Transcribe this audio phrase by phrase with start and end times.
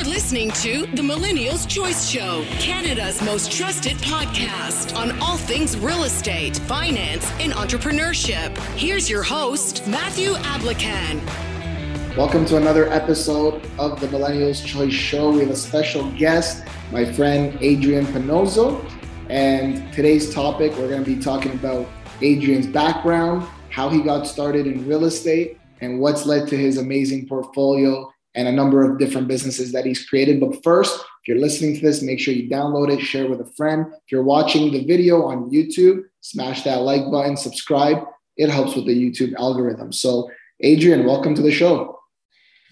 [0.00, 6.04] You're listening to the Millennials Choice Show, Canada's most trusted podcast on all things real
[6.04, 8.56] estate, finance, and entrepreneurship.
[8.78, 11.20] Here's your host, Matthew Ablakan.
[12.16, 15.32] Welcome to another episode of the Millennials Choice Show.
[15.32, 18.82] We have a special guest, my friend Adrian Pannozzo.
[19.28, 21.86] And today's topic, we're going to be talking about
[22.22, 27.28] Adrian's background, how he got started in real estate, and what's led to his amazing
[27.28, 30.40] portfolio and a number of different businesses that he's created.
[30.40, 33.52] But first, if you're listening to this, make sure you download it, share with a
[33.56, 33.86] friend.
[33.88, 38.04] If you're watching the video on YouTube, smash that like button, subscribe.
[38.36, 39.92] It helps with the YouTube algorithm.
[39.92, 41.98] So, Adrian, welcome to the show.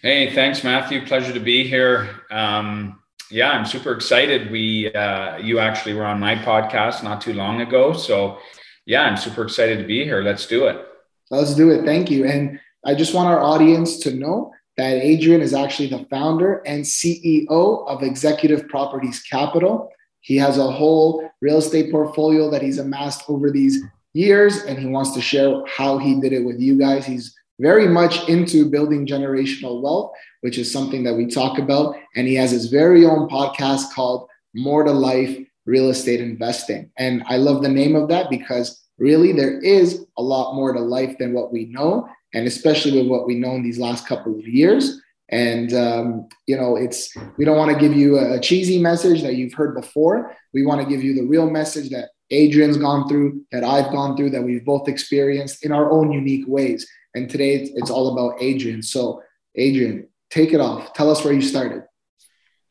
[0.01, 1.05] Hey, thanks, Matthew.
[1.05, 2.09] Pleasure to be here.
[2.31, 4.51] Um, yeah, I'm super excited.
[4.51, 8.39] We, uh, you actually were on my podcast not too long ago, so
[8.87, 10.23] yeah, I'm super excited to be here.
[10.23, 10.87] Let's do it.
[11.31, 11.85] Let's do it.
[11.85, 12.25] Thank you.
[12.25, 16.85] And I just want our audience to know that Adrian is actually the founder and
[16.85, 17.49] CEO
[17.89, 19.91] of Executive Properties Capital.
[20.21, 23.83] He has a whole real estate portfolio that he's amassed over these
[24.15, 27.05] years, and he wants to share how he did it with you guys.
[27.05, 30.13] He's very much into building generational wealth,
[30.43, 31.97] which is something that we talk about.
[32.15, 36.93] And he has his very own podcast called More to Life Real Estate Investing.
[36.97, 40.81] And I love the name of that because really there is a lot more to
[40.81, 44.39] life than what we know and especially with what we know in these last couple
[44.39, 45.01] of years.
[45.31, 49.35] And um, you know, it's we don't want to give you a, cheesy message that
[49.35, 50.35] you've heard before.
[50.55, 54.17] We want to give you the real message that Adrian's gone through, that I've gone
[54.17, 56.89] through, that we've both experienced in our own unique ways.
[57.15, 58.83] And today it's all about Adrian.
[58.83, 59.23] So,
[59.55, 60.95] Adrian, take it off.
[60.95, 61.83] Tell us where you started.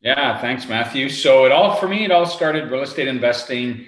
[0.00, 1.08] Yeah, thanks, Matthew.
[1.08, 3.84] So, it all for me, it all started real estate investing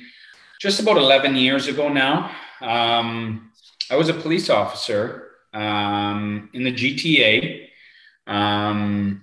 [0.60, 2.30] just about 11 years ago now.
[2.60, 3.50] Um,
[3.90, 7.66] I was a police officer um, in the GTA.
[8.26, 9.22] Um,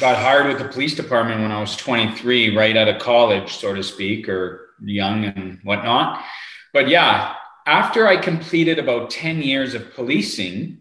[0.00, 3.74] got hired with the police department when I was 23, right out of college, so
[3.74, 6.24] to speak, or young and whatnot.
[6.72, 7.34] But yeah,
[7.66, 10.78] after I completed about 10 years of policing,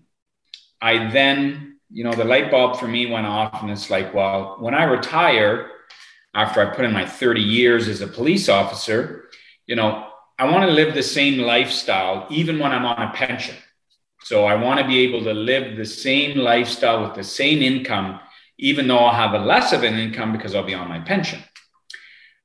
[0.81, 4.55] I then, you know, the light bulb for me went off, and it's like, well,
[4.59, 5.69] when I retire,
[6.33, 9.28] after I put in my 30 years as a police officer,
[9.69, 10.07] you know,
[10.39, 13.55] I want to live the same lifestyle even when I'm on a pension.
[14.23, 18.19] So I want to be able to live the same lifestyle with the same income,
[18.57, 21.39] even though I'll have a less of an income because I'll be on my pension.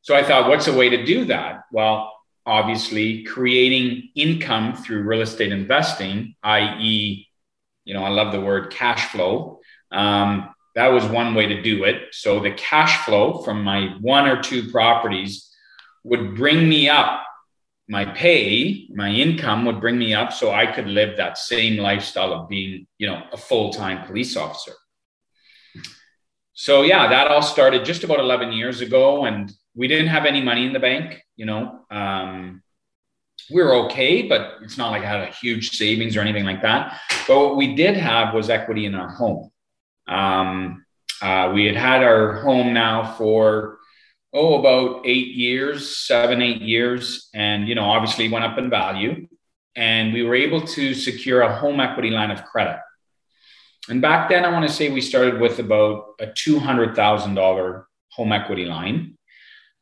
[0.03, 1.63] So I thought, what's a way to do that?
[1.73, 2.13] Well,
[2.45, 7.27] obviously, creating income through real estate investing, i.e.,
[7.87, 9.61] you know, I love the word cash flow.
[9.91, 12.09] Um, that was one way to do it.
[12.13, 15.54] So the cash flow from my one or two properties
[16.05, 17.25] would bring me up
[17.89, 22.33] my pay, my income would bring me up so I could live that same lifestyle
[22.33, 24.73] of being, you know, a full-time police officer.
[26.55, 30.41] So yeah, that all started just about 11 years ago and we didn't have any
[30.41, 31.81] money in the bank, you know.
[31.91, 32.63] Um,
[33.51, 36.63] we were okay, but it's not like I had a huge savings or anything like
[36.63, 36.99] that.
[37.29, 39.51] But what we did have was equity in our home.
[40.07, 40.85] Um,
[41.21, 43.79] uh, we had had our home now for
[44.35, 47.31] oh, about eight years, seven, eight years.
[47.33, 49.29] And, you know, obviously went up in value.
[49.77, 52.81] And we were able to secure a home equity line of credit.
[53.89, 58.65] And back then, I want to say we started with about a $200,000 home equity
[58.65, 59.19] line.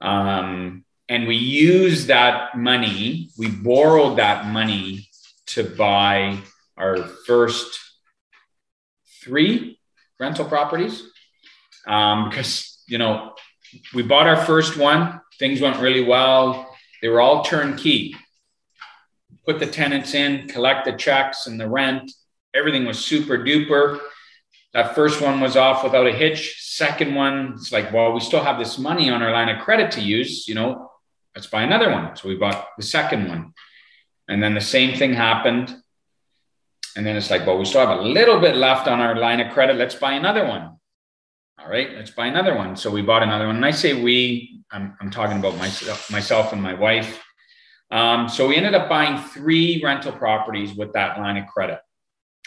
[0.00, 5.08] Um, and we used that money, we borrowed that money
[5.46, 6.38] to buy
[6.76, 6.96] our
[7.26, 7.78] first
[9.22, 9.78] three
[10.18, 11.02] rental properties.
[11.86, 13.31] Um, because, you know,
[13.94, 15.20] we bought our first one.
[15.38, 16.74] Things went really well.
[17.00, 18.14] They were all turnkey.
[19.46, 22.12] Put the tenants in, collect the checks and the rent.
[22.54, 23.98] Everything was super duper.
[24.72, 26.58] That first one was off without a hitch.
[26.60, 29.90] Second one, it's like, well, we still have this money on our line of credit
[29.92, 30.46] to use.
[30.46, 30.90] You know,
[31.34, 32.16] let's buy another one.
[32.16, 33.52] So we bought the second one.
[34.28, 35.74] And then the same thing happened.
[36.94, 39.40] And then it's like, well, we still have a little bit left on our line
[39.40, 39.76] of credit.
[39.76, 40.76] Let's buy another one
[41.58, 42.76] all right, let's buy another one.
[42.76, 43.56] So we bought another one.
[43.56, 47.22] And I say we, I'm, I'm talking about myself, myself and my wife.
[47.90, 51.78] Um, so we ended up buying three rental properties with that line of credit.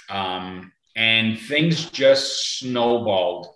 [0.10, 3.48] Um, and things just snowballed.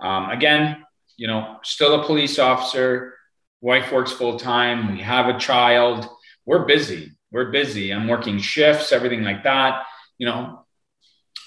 [0.00, 0.84] Um, again,
[1.16, 3.14] you know, still a police officer,
[3.60, 6.08] wife works full time, we have a child,
[6.46, 7.12] we're busy.
[7.30, 7.92] We're busy.
[7.92, 9.82] I'm working shifts, everything like that.
[10.16, 10.64] You know,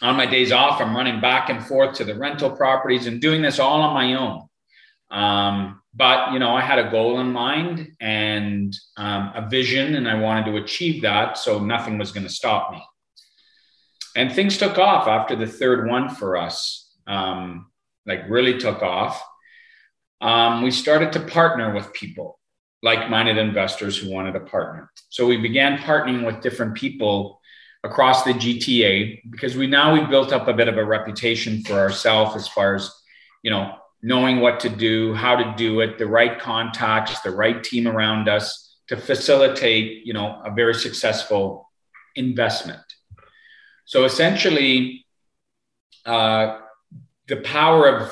[0.01, 3.41] on my days off, I'm running back and forth to the rental properties and doing
[3.41, 4.47] this all on my own.
[5.11, 10.09] Um, but you know, I had a goal in mind and um, a vision, and
[10.09, 11.37] I wanted to achieve that.
[11.37, 12.81] So nothing was going to stop me.
[14.15, 16.89] And things took off after the third one for us.
[17.07, 17.67] Um,
[18.05, 19.21] like really took off,
[20.21, 22.39] um, we started to partner with people,
[22.83, 24.91] like minded investors who wanted to partner.
[25.09, 27.40] So we began partnering with different people
[27.83, 31.73] across the GTA because we now we've built up a bit of a reputation for
[31.73, 32.91] ourselves as far as,
[33.43, 37.63] you know, knowing what to do, how to do it, the right contacts, the right
[37.63, 41.69] team around us to facilitate, you know, a very successful
[42.15, 42.81] investment.
[43.85, 45.05] So essentially,
[46.05, 46.59] uh,
[47.27, 48.11] the power of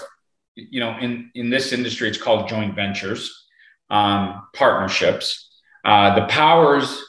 [0.55, 3.47] you know in in this industry it's called joint ventures
[3.89, 7.03] um, partnerships uh, the powers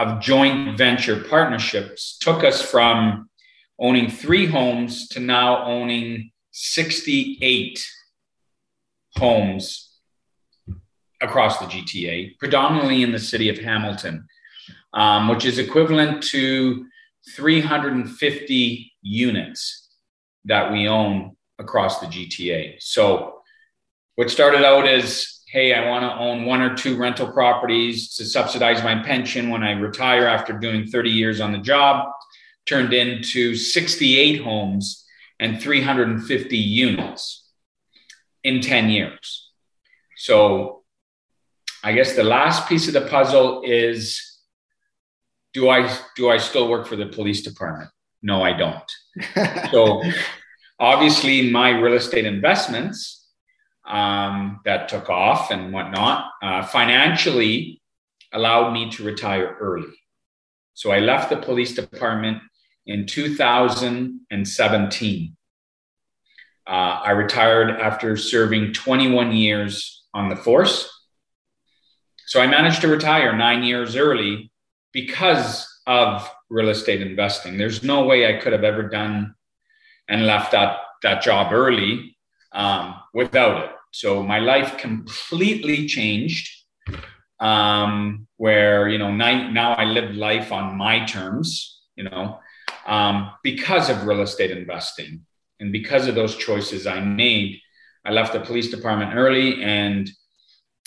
[0.00, 3.28] of joint venture partnerships took us from
[3.78, 7.86] owning three homes to now owning 68
[9.16, 9.98] homes
[11.20, 14.26] across the gta predominantly in the city of hamilton
[14.92, 16.86] um, which is equivalent to
[17.34, 19.88] 350 units
[20.44, 22.76] that we own across the GTA.
[22.80, 23.42] So,
[24.16, 28.24] what started out as, hey, I want to own one or two rental properties to
[28.24, 32.08] subsidize my pension when I retire after doing 30 years on the job,
[32.68, 35.04] turned into 68 homes
[35.40, 37.50] and 350 units
[38.44, 39.50] in 10 years.
[40.16, 40.82] So,
[41.82, 44.20] I guess the last piece of the puzzle is
[45.52, 47.90] do I do I still work for the police department?
[48.22, 48.92] No, I don't.
[49.72, 50.02] so
[50.78, 53.19] obviously, my real estate investments
[53.90, 57.82] um, that took off and whatnot uh, financially
[58.32, 59.98] allowed me to retire early.
[60.74, 62.38] So I left the police department
[62.86, 65.36] in 2017.
[66.66, 70.88] Uh, I retired after serving 21 years on the force.
[72.26, 74.52] So I managed to retire nine years early
[74.92, 77.58] because of real estate investing.
[77.58, 79.34] There's no way I could have ever done
[80.08, 82.16] and left that that job early
[82.52, 83.70] um, without it.
[83.90, 86.48] So my life completely changed.
[87.40, 92.38] Um, where you know now, I live life on my terms, you know,
[92.86, 95.24] um, because of real estate investing
[95.58, 97.60] and because of those choices I made.
[98.04, 100.10] I left the police department early, and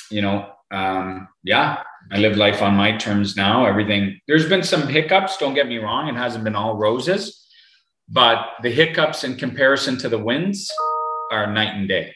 [0.10, 3.66] you know, um, yeah, I live life on my terms now.
[3.66, 6.08] Everything, there's been some hiccups, don't get me wrong.
[6.08, 7.48] It hasn't been all roses,
[8.10, 10.72] but the hiccups in comparison to the wins
[11.32, 12.14] are night and day.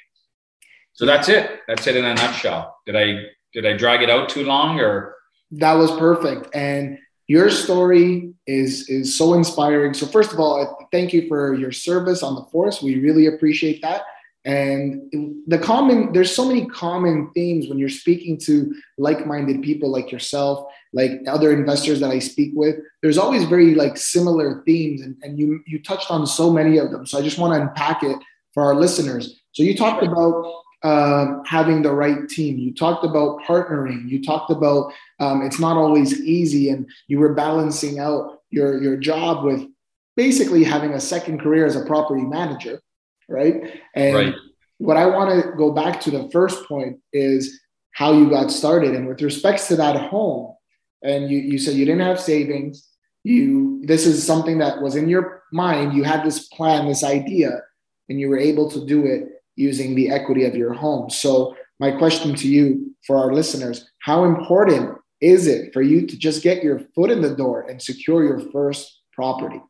[0.98, 1.62] So that's it.
[1.68, 2.76] That's it in a nutshell.
[2.86, 3.24] Did I
[3.54, 5.16] did I drag it out too long or
[5.52, 6.54] that was perfect.
[6.54, 6.98] And
[7.28, 9.94] your story is is so inspiring.
[9.94, 12.82] So first of all, thank you for your service on the force.
[12.82, 14.02] We really appreciate that.
[14.44, 15.12] And
[15.46, 20.72] the common, there's so many common themes when you're speaking to like-minded people like yourself,
[20.94, 22.78] like other investors that I speak with.
[23.02, 26.92] There's always very like similar themes, and, and you you touched on so many of
[26.92, 27.06] them.
[27.06, 28.18] So I just want to unpack it
[28.54, 29.42] for our listeners.
[29.52, 30.46] So you talked about
[30.84, 32.58] um, having the right team.
[32.58, 34.10] You talked about partnering.
[34.10, 38.98] You talked about um, it's not always easy, and you were balancing out your your
[38.98, 39.68] job with
[40.16, 42.82] basically having a second career as a property manager
[43.28, 43.82] right?
[43.96, 44.34] And right.
[44.78, 47.60] what I want to go back to the first point is
[47.92, 48.96] how you got started.
[48.96, 50.56] And with respects to that home,
[51.04, 52.88] and you, you said you didn't have savings,
[53.24, 57.62] you this is something that was in your mind, you had this plan, this idea,
[58.10, 61.10] and you were able to do it using the equity of your home.
[61.10, 66.18] So my question to you for our listeners, how important is it for you to
[66.18, 69.62] just get your foot in the door and secure your first property?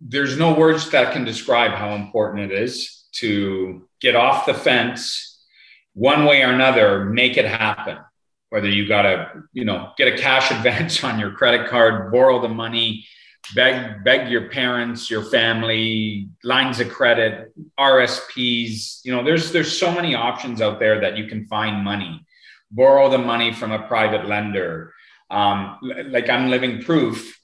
[0.00, 5.44] there's no words that can describe how important it is to get off the fence
[5.94, 7.98] one way or another make it happen
[8.50, 12.40] whether you got to you know get a cash advance on your credit card borrow
[12.40, 13.04] the money
[13.54, 19.90] beg beg your parents your family lines of credit rsps you know there's there's so
[19.92, 22.24] many options out there that you can find money
[22.70, 24.92] borrow the money from a private lender
[25.30, 27.38] um, like i'm living proof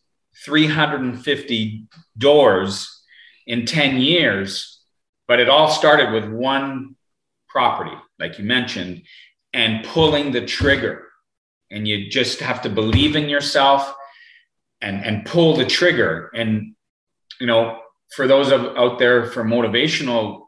[0.45, 1.87] 350
[2.19, 3.03] doors
[3.47, 4.81] in 10 years,
[5.29, 6.97] but it all started with one
[7.49, 9.03] property, like you mentioned,
[9.53, 11.09] and pulling the trigger.
[11.71, 13.95] And you just have to believe in yourself
[14.85, 16.31] and, and pull the trigger.
[16.35, 16.75] And,
[17.41, 17.79] you know,
[18.15, 20.43] for those of, out there for motivational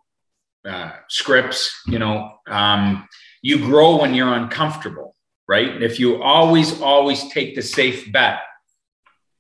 [0.65, 3.09] uh, scripts, you know, um,
[3.43, 5.17] you grow when you're uncomfortable,
[5.49, 5.83] right?
[5.83, 8.41] If you always, always take the safe bet,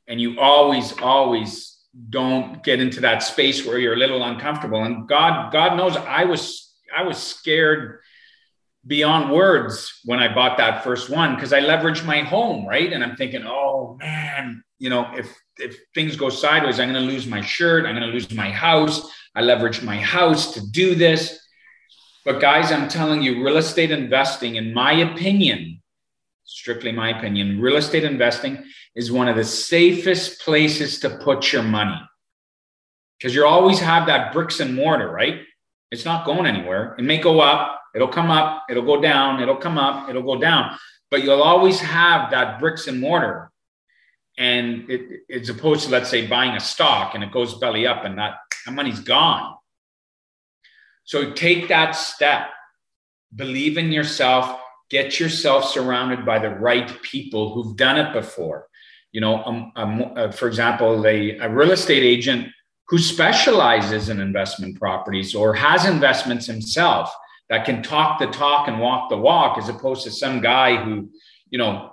[0.09, 1.76] and you always always
[2.11, 6.25] don't get into that space where you're a little uncomfortable and god god knows i
[6.25, 8.00] was i was scared
[8.87, 13.02] beyond words when i bought that first one because i leveraged my home right and
[13.02, 17.26] i'm thinking oh man you know if if things go sideways i'm going to lose
[17.26, 21.38] my shirt i'm going to lose my house I leveraged my house to do this.
[22.25, 25.83] But guys, I'm telling you, real estate investing, in my opinion,
[26.45, 28.64] strictly my opinion, real estate investing
[28.97, 32.00] is one of the safest places to put your money.
[33.19, 35.43] Because you always have that bricks and mortar, right?
[35.90, 36.97] It's not going anywhere.
[36.99, 40.38] It may go up, it'll come up, it'll go down, it'll come up, it'll go
[40.38, 40.76] down.
[41.11, 43.50] But you'll always have that bricks and mortar.
[44.38, 48.05] And it, it's opposed to, let's say, buying a stock and it goes belly up
[48.05, 48.35] and that,
[48.67, 49.55] that money's gone.
[51.05, 52.50] So take that step.
[53.35, 54.61] Believe in yourself.
[54.91, 58.67] Get yourself surrounded by the right people who've done it before.
[59.12, 62.49] You know, um, um, uh, for example, a, a real estate agent
[62.88, 67.11] who specializes in investment properties or has investments himself
[67.49, 71.11] that can talk the talk and walk the walk as opposed to some guy who
[71.50, 71.93] you know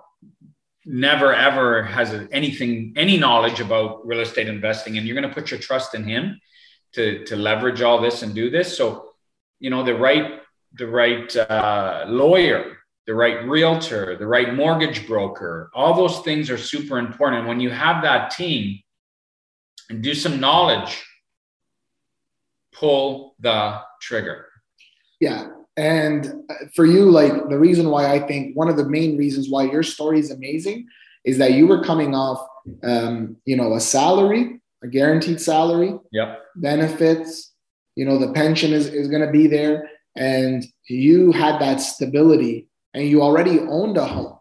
[0.86, 5.52] never ever has anything any knowledge about real estate investing and you're going to put
[5.52, 6.40] your trust in him
[6.94, 9.12] to to leverage all this and do this so
[9.60, 10.42] you know the right
[10.74, 16.58] the right uh, lawyer the right realtor the right mortgage broker all those things are
[16.58, 18.80] super important and when you have that team
[19.90, 21.06] and do some knowledge,
[22.72, 24.48] pull the trigger.
[25.20, 25.50] Yeah.
[25.75, 26.43] And
[26.75, 29.84] for you, like the reason why I think one of the main reasons why your
[29.84, 30.88] story is amazing
[31.25, 32.46] is that you were coming off,
[32.84, 36.41] um, you know, a salary, a guaranteed salary, yep.
[36.55, 37.53] benefits,
[37.96, 39.89] you know, the pension is, is going to be there.
[40.15, 44.38] And you had that stability and you already owned a home.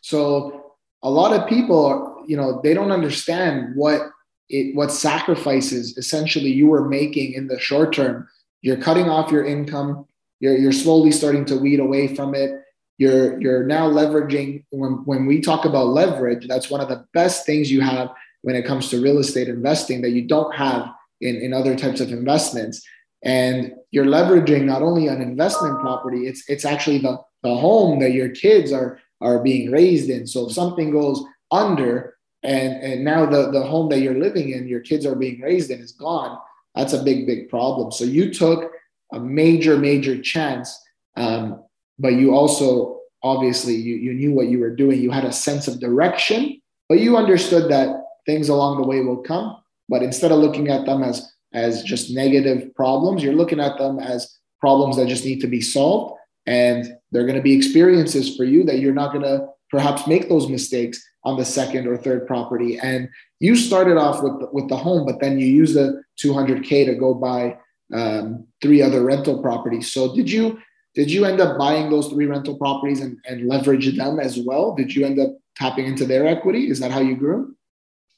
[0.00, 4.02] So a lot of people, you know, they don't understand what
[4.50, 8.28] it, what sacrifices essentially you were making in the short term.
[8.62, 10.06] You're cutting off your income.
[10.40, 12.62] You're, you're slowly starting to weed away from it.
[12.98, 14.64] You're, you're now leveraging.
[14.70, 18.10] When, when we talk about leverage, that's one of the best things you have
[18.42, 20.88] when it comes to real estate investing that you don't have
[21.20, 22.86] in, in other types of investments.
[23.22, 28.12] And you're leveraging not only an investment property, it's, it's actually the, the home that
[28.12, 30.26] your kids are, are being raised in.
[30.26, 34.68] So if something goes under, and and now the the home that you're living in
[34.68, 36.38] your kids are being raised in is gone
[36.78, 37.92] that's a big big problem.
[37.92, 38.72] So you took
[39.12, 40.80] a major major chance
[41.16, 41.64] um,
[41.98, 45.00] but you also obviously you, you knew what you were doing.
[45.00, 49.22] You had a sense of direction but you understood that things along the way will
[49.22, 49.56] come.
[49.90, 53.98] But instead of looking at them as as just negative problems you're looking at them
[53.98, 56.14] as problems that just need to be solved.
[56.46, 60.28] And they're going to be experiences for you that you're not going to perhaps make
[60.28, 62.78] those mistakes on the second or third property.
[62.78, 63.08] And
[63.40, 66.94] you started off with the, with the home, but then you used the 200k to
[66.94, 67.58] go buy
[67.94, 69.92] um, three other rental properties.
[69.92, 70.58] So did you
[70.94, 74.74] did you end up buying those three rental properties and, and leverage them as well?
[74.74, 76.70] Did you end up tapping into their equity?
[76.70, 77.54] Is that how you grew?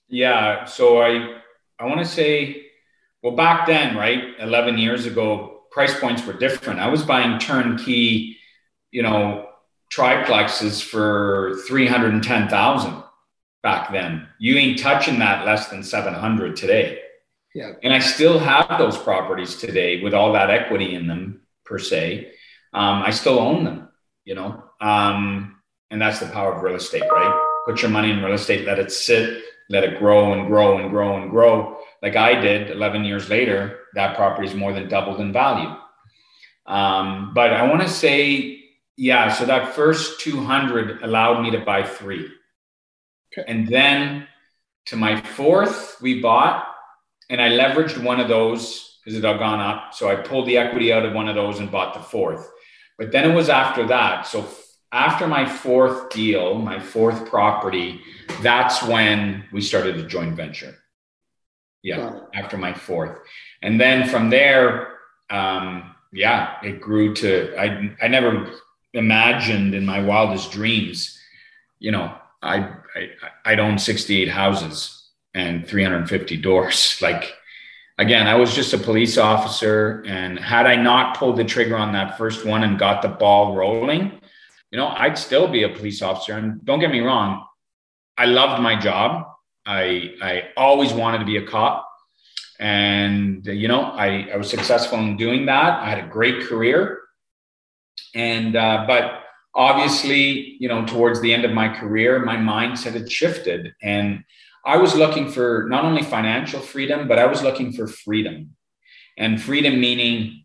[0.09, 0.65] Yeah.
[0.65, 1.41] So I
[1.79, 2.67] I want to say,
[3.23, 6.81] well, back then, right, 11 years ago, price points were different.
[6.81, 8.37] I was buying turnkey,
[8.91, 9.50] you know,
[9.93, 13.03] triplexes for 310,000
[13.63, 14.29] back then.
[14.39, 17.01] You ain't touching that less than 700 today.
[17.55, 17.73] Yeah.
[17.83, 22.33] And I still have those properties today with all that equity in them per se.
[22.73, 23.89] Um, I still own them,
[24.25, 24.63] you know.
[24.81, 25.57] Um,
[25.91, 27.63] and that's the power of real estate, right?
[27.67, 30.91] Put your money in real estate, let it sit, let it grow and grow and
[30.91, 31.79] grow and grow.
[32.03, 35.75] Like I did 11 years later, that property is more than doubled in value.
[36.67, 38.60] Um, but I want to say
[39.01, 42.31] yeah, so that first 200 allowed me to buy three.
[43.33, 43.51] Okay.
[43.51, 44.29] And then
[44.87, 46.69] to my fourth, we bought,
[47.31, 49.95] and I leveraged one of those because it had gone up.
[49.95, 52.47] So I pulled the equity out of one of those and bought the fourth.
[52.99, 54.27] But then it was after that.
[54.27, 54.47] So
[54.93, 58.03] after my fourth deal, my fourth property,
[58.43, 60.77] that's when we started a joint venture.
[61.83, 63.19] Yeah, after my fourth.
[63.63, 64.99] And then from there,
[65.31, 68.53] um, yeah, it grew to I I never
[68.93, 71.19] imagined in my wildest dreams,
[71.79, 73.11] you know, I, I
[73.45, 76.99] I'd own 68 houses and 350 doors.
[77.03, 77.35] Like
[77.99, 81.93] again, I was just a police officer, and had I not pulled the trigger on
[81.93, 84.21] that first one and got the ball rolling,
[84.71, 86.35] you know, I'd still be a police officer.
[86.35, 87.45] And don't get me wrong,
[88.17, 89.27] I loved my job.
[89.67, 91.87] I I always wanted to be a cop.
[92.59, 95.83] And you know, I, I was successful in doing that.
[95.83, 97.00] I had a great career
[98.15, 99.23] and uh, but
[99.55, 104.25] obviously, you know, towards the end of my career, my mindset had shifted, and
[104.65, 108.57] I was looking for not only financial freedom, but I was looking for freedom,
[109.17, 110.45] and freedom meaning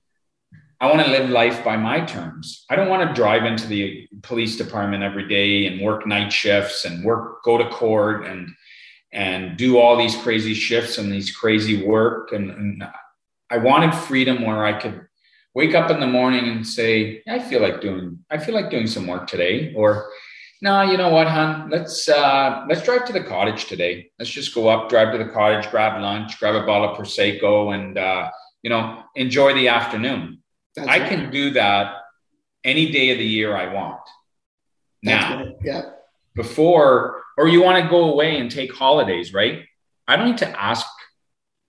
[0.81, 2.65] I want to live life by my terms.
[2.69, 6.83] I don't want to drive into the police department every day and work night shifts
[6.83, 8.49] and work, go to court and
[9.13, 12.33] and do all these crazy shifts and these crazy work.
[12.33, 12.83] And, and
[13.49, 15.07] I wanted freedom where I could
[15.55, 18.87] wake up in the morning and say, I feel like doing, I feel like doing
[18.87, 20.09] some work today, or
[20.61, 21.69] no, you know what, hon?
[21.69, 24.09] Let's uh, let's drive to the cottage today.
[24.19, 27.73] Let's just go up, drive to the cottage, grab lunch, grab a bottle of prosecco,
[27.75, 28.29] and uh,
[28.61, 30.43] you know enjoy the afternoon.
[30.75, 31.09] That's I right.
[31.09, 31.95] can do that
[32.63, 34.01] any day of the year I want.
[35.03, 35.55] now, right.
[35.63, 35.81] yeah.
[36.35, 39.63] Before, or you want to go away and take holidays, right?
[40.07, 40.85] I don't need to ask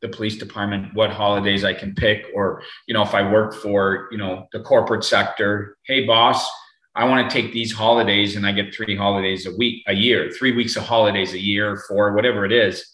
[0.06, 4.08] the police department what holidays I can pick, or you know, if I work for
[4.12, 6.48] you know the corporate sector, hey boss
[6.96, 10.30] I want to take these holidays and I get three holidays a week, a year,
[10.30, 12.86] three weeks of holidays a year, for whatever it is.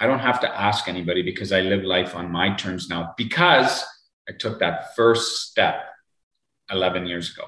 [0.00, 3.84] I don't have to ask anybody because I live life on my terms now because
[4.26, 5.82] I took that first step
[6.70, 7.46] 11 years ago.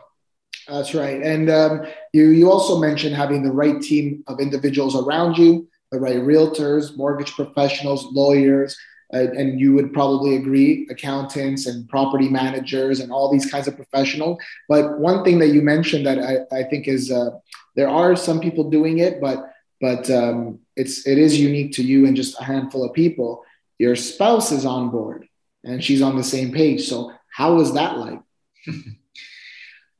[0.69, 1.23] That's right.
[1.23, 6.17] And um, you, you also mentioned having the right team of individuals around you, right
[6.19, 8.77] realtors, mortgage professionals, lawyers,
[9.15, 13.75] uh, and you would probably agree accountants and property managers and all these kinds of
[13.75, 17.31] professional but one thing that you mentioned that i, I think is uh,
[17.75, 22.07] there are some people doing it but but um, it's it is unique to you
[22.07, 23.45] and just a handful of people.
[23.79, 25.29] Your spouse is on board
[25.65, 26.89] and she's on the same page.
[26.89, 28.21] So how was that like?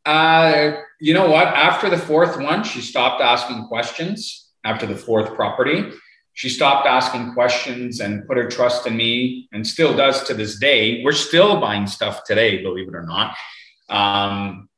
[0.07, 1.49] Uh, you know what?
[1.49, 5.93] After the fourth one she stopped asking questions after the fourth property
[6.39, 10.61] she stopped asking questions and put her trust in me and still does to this
[10.61, 11.03] day.
[11.03, 13.37] We're still buying stuff today, believe it or not.
[13.89, 14.69] Um,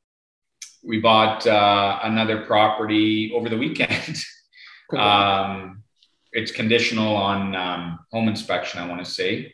[0.83, 4.17] we bought uh, another property over the weekend.
[4.97, 5.83] um,
[6.31, 9.53] it's conditional on um, home inspection, I want to say.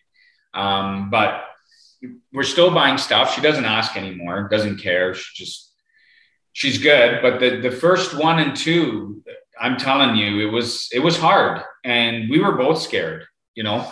[0.54, 1.44] Um, but
[2.32, 3.36] we're still buying stuff.
[3.36, 5.14] She doesn't ask anymore, doesn't care.
[5.14, 5.74] She just,
[6.54, 7.22] she's good.
[7.22, 9.22] But the, the first one and two,
[9.60, 13.90] I'm telling you, it was it was hard, and we were both scared, you know.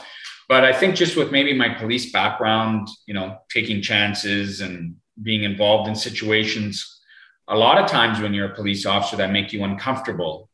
[0.47, 5.43] But I think just with maybe my police background, you know, taking chances and being
[5.43, 7.01] involved in situations,
[7.47, 10.49] a lot of times when you're a police officer, that make you uncomfortable,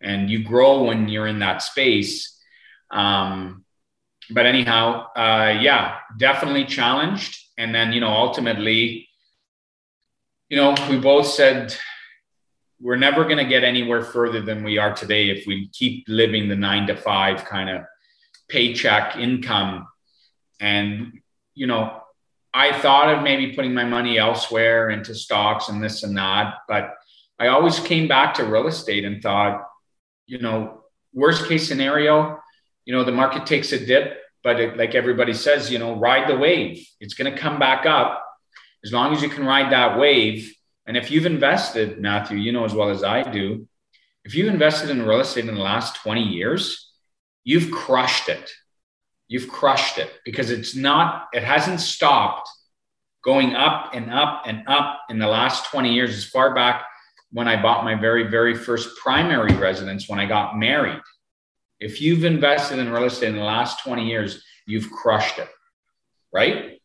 [0.00, 2.36] and you grow when you're in that space.
[2.90, 3.64] Um,
[4.30, 9.08] but anyhow, uh, yeah, definitely challenged, and then you know, ultimately,
[10.48, 11.76] you know, we both said
[12.80, 16.48] we're never going to get anywhere further than we are today if we keep living
[16.48, 17.82] the nine to five kind of
[18.48, 19.86] paycheck income.
[20.60, 21.20] And,
[21.54, 22.00] you know,
[22.52, 26.94] I thought of maybe putting my money elsewhere into stocks and this and that, but
[27.38, 29.62] I always came back to real estate and thought,
[30.26, 32.38] you know, worst case scenario,
[32.84, 36.28] you know, the market takes a dip, but it, like everybody says, you know, ride
[36.28, 36.86] the wave.
[37.00, 38.22] It's going to come back up.
[38.84, 40.55] As long as you can ride that wave,
[40.86, 43.66] and if you've invested, Matthew, you know as well as I do,
[44.24, 46.92] if you've invested in real estate in the last 20 years,
[47.44, 48.50] you've crushed it.
[49.28, 52.48] You've crushed it because it's not, it hasn't stopped
[53.24, 56.84] going up and up and up in the last 20 years, as far back
[57.32, 61.00] when I bought my very, very first primary residence when I got married.
[61.80, 65.48] If you've invested in real estate in the last 20 years, you've crushed it,
[66.32, 66.75] right?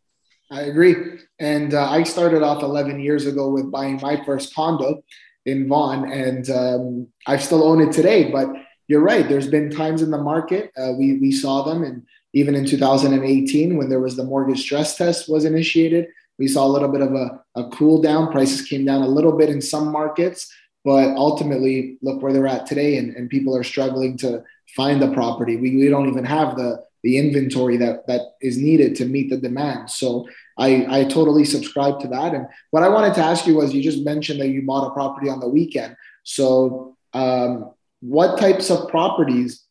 [0.51, 0.95] I agree.
[1.39, 5.01] And uh, I started off 11 years ago with buying my first condo
[5.45, 8.29] in Vaughan, and um, I still own it today.
[8.29, 8.49] But
[8.87, 9.27] you're right.
[9.27, 13.77] There's been times in the market uh, we we saw them, and even in 2018
[13.77, 17.13] when there was the mortgage stress test was initiated, we saw a little bit of
[17.13, 18.31] a, a cool down.
[18.31, 22.65] Prices came down a little bit in some markets, but ultimately, look where they're at
[22.65, 24.43] today, and, and people are struggling to
[24.75, 25.55] find the property.
[25.55, 29.37] We, we don't even have the the inventory that that is needed to meet the
[29.37, 29.89] demand.
[29.89, 32.33] So I, I totally subscribe to that.
[32.33, 34.93] And what I wanted to ask you was you just mentioned that you bought a
[34.93, 35.95] property on the weekend.
[36.23, 39.63] So um, what types of properties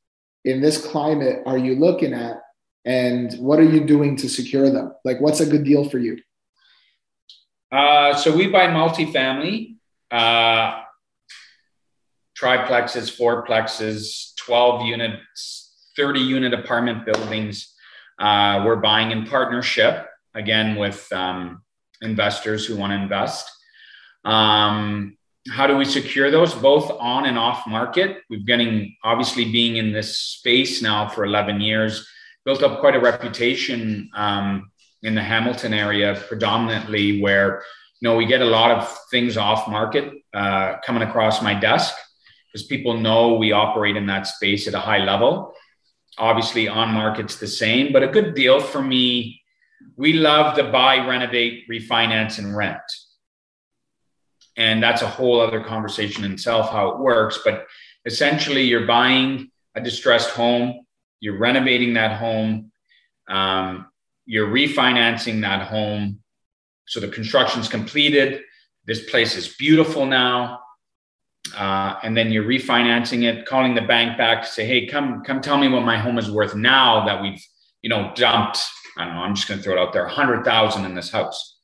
[0.45, 2.41] in this climate are you looking at
[2.85, 4.93] and what are you doing to secure them?
[5.05, 6.19] Like what's a good deal for you?
[7.71, 9.77] Uh, so we buy multifamily,
[10.11, 10.83] uh,
[12.37, 15.60] triplexes, fourplexes, 12 units,
[16.01, 17.75] 30 unit apartment buildings.
[18.19, 21.63] Uh, we're buying in partnership again with um,
[22.01, 23.51] investors who want to invest.
[24.25, 25.19] Um,
[25.51, 28.23] how do we secure those both on and off market?
[28.31, 32.09] We've getting obviously being in this space now for 11 years,
[32.47, 34.71] built up quite a reputation um,
[35.03, 37.63] in the Hamilton area, predominantly where
[38.01, 41.95] you know we get a lot of things off market uh, coming across my desk
[42.51, 45.55] because people know we operate in that space at a high level.
[46.21, 49.41] Obviously, on market's the same, but a good deal for me
[50.01, 52.81] we love to buy, renovate, refinance, and rent.
[54.57, 57.41] And that's a whole other conversation in itself, how it works.
[57.45, 57.67] But
[58.07, 60.87] essentially, you're buying a distressed home,
[61.21, 62.73] you're renovating that home,
[63.29, 63.87] um,
[64.25, 66.21] you're refinancing that home.
[66.87, 68.43] So the construction's completed.
[68.87, 70.61] This place is beautiful now.
[71.57, 75.41] Uh, and then you're refinancing it, calling the bank back to say, "Hey, come come
[75.41, 77.45] tell me what my home is worth now that we've
[77.83, 78.59] you know dumped.
[78.97, 79.23] I don't know.
[79.23, 81.59] I'm just going to throw it out there, hundred thousand in this house."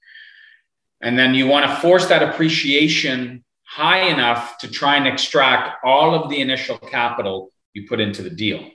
[1.03, 6.15] And then you want to force that appreciation high enough to try and extract all
[6.15, 8.71] of the initial capital you put into the deal.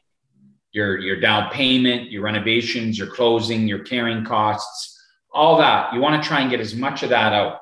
[0.74, 4.98] Your, your down payment, your renovations, your closing, your carrying costs,
[5.34, 5.94] all that.
[5.94, 7.60] You want to try and get as much of that out.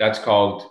[0.00, 0.64] That's called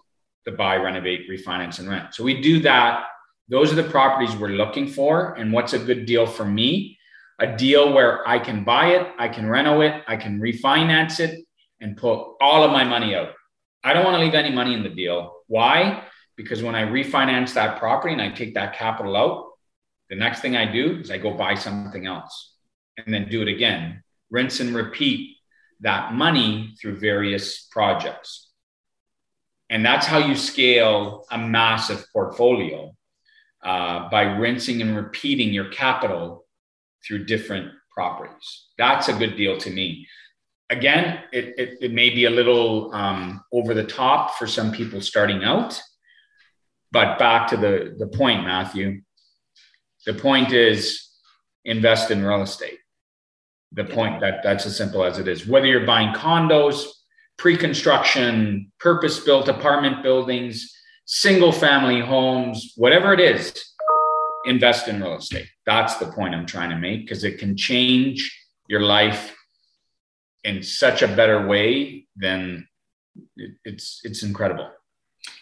[0.47, 2.15] the buy, renovate, refinance, and rent.
[2.15, 3.05] So we do that.
[3.49, 5.33] Those are the properties we're looking for.
[5.33, 6.97] And what's a good deal for me?
[7.39, 11.45] A deal where I can buy it, I can reno it, I can refinance it,
[11.81, 13.33] and put all of my money out.
[13.83, 15.35] I don't want to leave any money in the deal.
[15.47, 16.03] Why?
[16.37, 19.51] Because when I refinance that property and I take that capital out,
[20.09, 22.53] the next thing I do is I go buy something else
[22.95, 24.01] and then do it again.
[24.31, 25.35] Rinse and repeat
[25.81, 28.46] that money through various projects.
[29.69, 32.95] And that's how you scale a massive portfolio
[33.63, 36.45] uh, by rinsing and repeating your capital
[37.05, 38.67] through different properties.
[38.77, 40.07] That's a good deal to me
[40.69, 45.01] again, it, it, it, may be a little um, over the top for some people
[45.01, 45.81] starting out.
[46.91, 49.01] But back to the, the point, Matthew,
[50.05, 51.09] the point is
[51.65, 52.79] invest in real estate.
[53.73, 55.45] The point that that's as simple as it is.
[55.45, 56.85] Whether you're buying condos,
[57.37, 60.73] pre-construction, purpose-built apartment buildings,
[61.05, 63.53] single-family homes, whatever it is,
[64.45, 65.47] invest in real estate.
[65.65, 68.33] That's the point I'm trying to make because it can change
[68.67, 69.35] your life
[70.43, 72.67] in such a better way, then
[73.35, 74.69] it, it's it's incredible.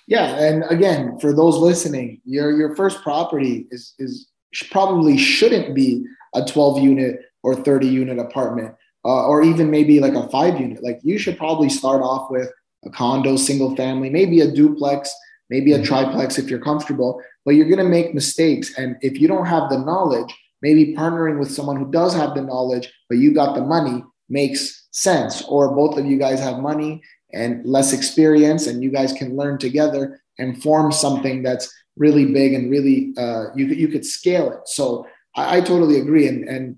[0.07, 4.29] Yeah, and again, for those listening, your your first property is is
[4.71, 8.73] probably shouldn't be a 12 unit or 30 unit apartment,
[9.05, 10.83] uh, or even maybe like a five unit.
[10.83, 12.51] Like you should probably start off with
[12.83, 15.15] a condo, single family, maybe a duplex,
[15.49, 15.85] maybe a mm-hmm.
[15.85, 17.21] triplex if you're comfortable.
[17.45, 21.39] But you're going to make mistakes, and if you don't have the knowledge, maybe partnering
[21.39, 25.75] with someone who does have the knowledge, but you got the money makes sense or
[25.75, 27.01] both of you guys have money
[27.33, 32.53] and less experience and you guys can learn together and form something that's really big
[32.53, 36.77] and really uh, you, you could scale it so i, I totally agree and, and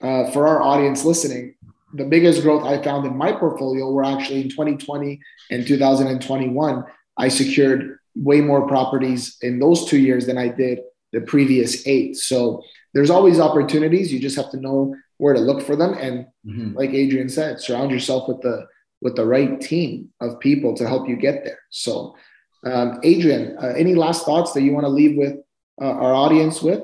[0.00, 1.54] uh, for our audience listening
[1.94, 6.84] the biggest growth i found in my portfolio were actually in 2020 and 2021
[7.16, 10.80] i secured way more properties in those two years than i did
[11.12, 15.62] the previous eight so there's always opportunities you just have to know where to look
[15.62, 15.94] for them.
[15.94, 16.76] And mm-hmm.
[16.76, 18.66] like Adrian said, surround yourself with the
[19.00, 21.58] with the right team of people to help you get there.
[21.68, 22.16] So,
[22.64, 25.36] um, Adrian, uh, any last thoughts that you want to leave with
[25.80, 26.82] uh, our audience with?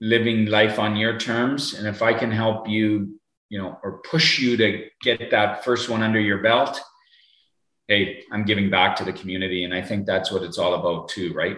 [0.03, 4.39] living life on your terms and if I can help you you know or push
[4.39, 6.83] you to get that first one under your belt
[7.91, 9.65] hey, I'm giving back to the community.
[9.65, 11.57] And I think that's what it's all about too, right?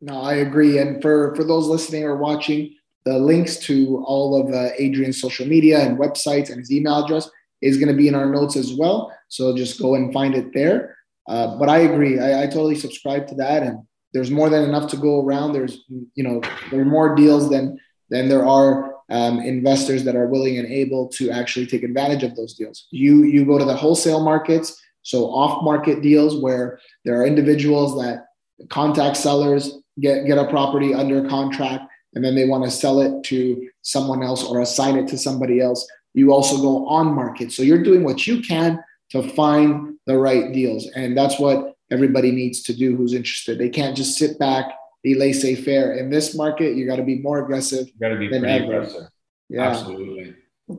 [0.00, 0.78] No, I agree.
[0.78, 5.44] And for, for those listening or watching, the links to all of uh, Adrian's social
[5.44, 7.28] media and websites and his email address
[7.60, 9.12] is going to be in our notes as well.
[9.28, 10.96] So just go and find it there.
[11.28, 12.20] Uh, but I agree.
[12.20, 13.64] I, I totally subscribe to that.
[13.64, 13.80] And
[14.12, 15.54] there's more than enough to go around.
[15.54, 20.28] There's, you know, there are more deals than, than there are um, investors that are
[20.28, 22.86] willing and able to actually take advantage of those deals.
[22.92, 28.00] You, you go to the wholesale markets, so off market deals where there are individuals
[28.00, 28.26] that
[28.68, 31.84] contact sellers, get, get a property under contract,
[32.14, 35.60] and then they want to sell it to someone else or assign it to somebody
[35.60, 35.86] else.
[36.14, 37.52] You also go on market.
[37.52, 40.86] So you're doing what you can to find the right deals.
[40.94, 43.58] And that's what everybody needs to do who's interested.
[43.58, 45.94] They can't just sit back, be laissez faire.
[45.94, 47.86] In this market, you got to be more aggressive.
[47.88, 48.64] You got to be pretty ever.
[48.64, 49.08] aggressive.
[49.48, 49.68] Yeah.
[49.68, 50.34] Absolutely.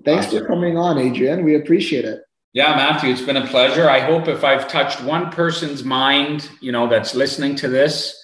[0.05, 0.39] Thanks Absolutely.
[0.39, 1.43] for coming on, Adrian.
[1.43, 2.21] We appreciate it.
[2.53, 3.89] Yeah, Matthew, it's been a pleasure.
[3.89, 8.15] I hope if I've touched one person's mind, you know, that's listening to this,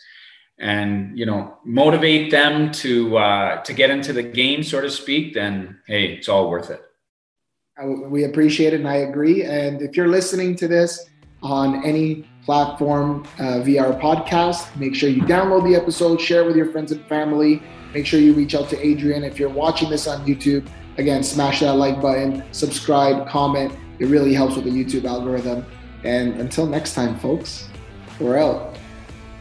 [0.60, 5.34] and you know, motivate them to uh, to get into the game, so to speak,
[5.34, 6.80] then hey, it's all worth it.
[7.84, 9.46] We appreciate it, and I agree.
[9.46, 11.10] And if you're listening to this
[11.42, 16.46] on any platform uh, via our podcast, make sure you download the episode, share it
[16.46, 17.64] with your friends and family.
[17.96, 19.24] Make sure you reach out to Adrian.
[19.24, 23.74] If you're watching this on YouTube, again, smash that like button, subscribe, comment.
[24.00, 25.66] It really helps with the YouTube algorithm.
[26.04, 27.68] And until next time, folks,
[28.20, 28.78] we're out.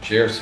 [0.01, 0.41] Cheers.